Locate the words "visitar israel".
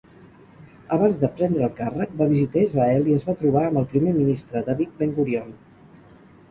2.33-3.07